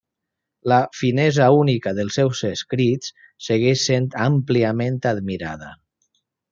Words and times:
La 0.71 0.77
finesa 0.99 1.49
única 1.57 1.93
dels 1.99 2.17
seus 2.21 2.41
escrits 2.51 3.13
segueix 3.51 3.87
sent 3.93 4.11
àmpliament 4.27 5.01
admirada. 5.15 5.75